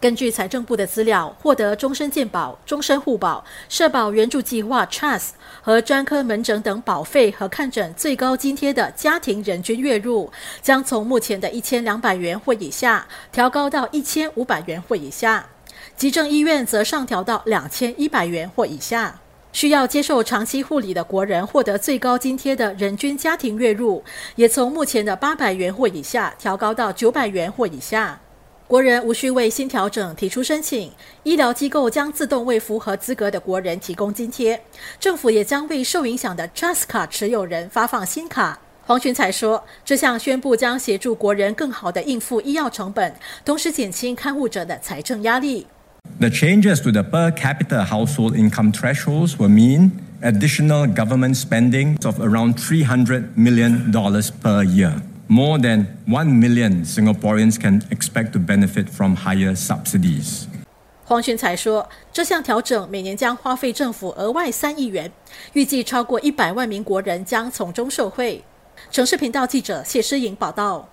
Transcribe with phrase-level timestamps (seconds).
[0.00, 10.32] 根据财政部的资料，获得终身健保、终身护保、社保援助计划 （Trust） 和专科门诊等保费和看诊最高津贴的家庭人均月入，
[10.62, 15.44] 将从目前的一千两百元或以下调高到一千五百元或以下；
[15.98, 19.20] 急症医院则上调到两千一百元或以下。
[19.52, 24.02] 需要接受长期护理的国人获得最高津贴的人均家庭月入，
[24.36, 28.18] 也从目前的八百元或以下调高到九百元或以下。
[28.70, 30.92] 国人无需为新调整提出申请，
[31.24, 34.62] 医疗机构将自动为符合资格的国人提供津贴。
[35.00, 38.56] 政府也将为受影响的 Trust 卡持有人发放新卡。
[38.82, 43.12] 黄群才说，这项宣布将协助国人更好地应付医药成本，
[43.44, 45.66] 同时减轻看护者的财政压力。
[46.20, 49.90] The changes to the per capita household income thresholds will mean
[50.22, 54.92] additional government spending of around $300 million dollars per year.
[55.30, 60.46] More than 1 million Singaporeans can expect to benefit from higher subsidies.
[61.04, 65.10] 黄群才说，这项调整每年将花费政府额外三亿元，
[65.52, 68.44] 预计超过一百万名国人将从中受惠。
[68.90, 70.88] 城市频道记者谢诗颖报道。